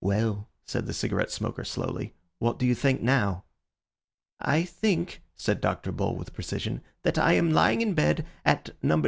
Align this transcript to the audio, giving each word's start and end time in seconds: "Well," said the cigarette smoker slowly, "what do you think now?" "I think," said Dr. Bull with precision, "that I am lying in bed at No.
"Well," 0.00 0.48
said 0.64 0.86
the 0.86 0.94
cigarette 0.94 1.30
smoker 1.30 1.64
slowly, 1.64 2.14
"what 2.38 2.58
do 2.58 2.64
you 2.64 2.74
think 2.74 3.02
now?" 3.02 3.44
"I 4.40 4.62
think," 4.62 5.20
said 5.36 5.60
Dr. 5.60 5.92
Bull 5.92 6.16
with 6.16 6.32
precision, 6.32 6.80
"that 7.02 7.18
I 7.18 7.34
am 7.34 7.50
lying 7.52 7.82
in 7.82 7.92
bed 7.92 8.24
at 8.42 8.70
No. 8.82 8.98